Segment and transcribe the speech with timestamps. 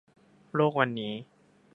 [0.53, 1.13] โลกวันนี้